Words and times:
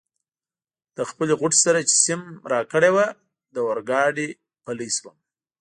له 0.97 1.03
خپلې 1.09 1.33
غوټې 1.39 1.59
سره 1.65 1.79
چي 1.89 1.95
سیم 2.05 2.21
راکړې 2.51 2.89
وه 2.95 3.07
له 3.53 3.59
اورګاډي 3.67 4.29
پلی 4.63 4.89
شوم. 4.97 5.15